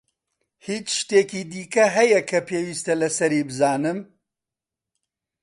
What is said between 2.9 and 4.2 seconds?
لەسەری بزانم؟